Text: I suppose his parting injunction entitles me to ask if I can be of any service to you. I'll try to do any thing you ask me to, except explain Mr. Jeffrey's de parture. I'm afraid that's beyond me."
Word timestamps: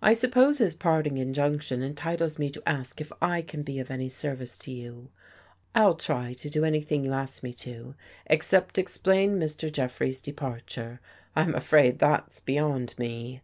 I 0.00 0.14
suppose 0.14 0.56
his 0.56 0.72
parting 0.72 1.18
injunction 1.18 1.82
entitles 1.82 2.38
me 2.38 2.48
to 2.48 2.62
ask 2.66 3.02
if 3.02 3.12
I 3.20 3.42
can 3.42 3.62
be 3.62 3.78
of 3.80 3.90
any 3.90 4.08
service 4.08 4.56
to 4.56 4.72
you. 4.72 5.10
I'll 5.74 5.94
try 5.94 6.32
to 6.32 6.48
do 6.48 6.64
any 6.64 6.80
thing 6.80 7.04
you 7.04 7.12
ask 7.12 7.42
me 7.42 7.52
to, 7.52 7.94
except 8.24 8.78
explain 8.78 9.38
Mr. 9.38 9.70
Jeffrey's 9.70 10.22
de 10.22 10.32
parture. 10.32 11.00
I'm 11.36 11.54
afraid 11.54 11.98
that's 11.98 12.40
beyond 12.40 12.94
me." 12.96 13.42